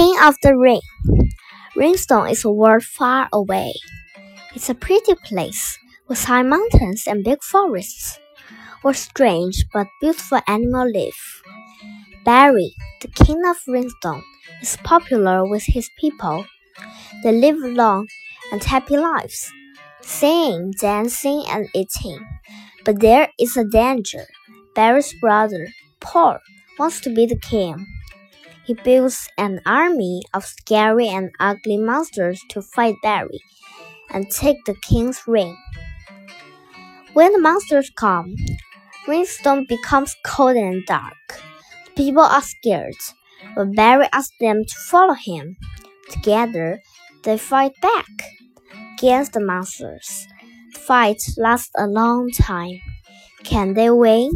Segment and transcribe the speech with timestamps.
[0.00, 0.80] King of the Ring.
[1.76, 3.74] Ringstone is a world far away.
[4.54, 5.78] It's a pretty place
[6.08, 8.18] with high mountains and big forests,
[8.80, 11.42] where strange but beautiful animals live.
[12.24, 14.22] Barry, the king of Ringstone,
[14.62, 16.46] is popular with his people.
[17.22, 18.08] They live long
[18.52, 19.52] and happy lives,
[20.00, 22.26] singing, dancing, and eating.
[22.86, 24.24] But there is a danger.
[24.74, 25.68] Barry's brother,
[26.00, 26.38] Paul,
[26.78, 27.86] wants to be the king.
[28.64, 33.40] He builds an army of scary and ugly monsters to fight Barry
[34.10, 35.56] and take the king's ring.
[37.12, 38.34] When the monsters come,
[39.06, 41.14] Ringstone becomes cold and dark.
[41.96, 42.96] People are scared,
[43.56, 45.56] but Barry asks them to follow him.
[46.10, 46.80] Together,
[47.24, 48.06] they fight back
[48.94, 50.26] against the monsters.
[50.74, 52.80] The fight lasts a long time.
[53.44, 54.30] Can they win?